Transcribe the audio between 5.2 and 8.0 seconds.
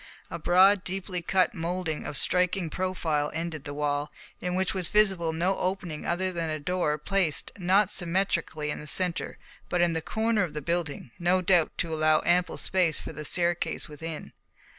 no opening other than a door placed, not